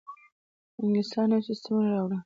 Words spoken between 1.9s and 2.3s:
راوړل.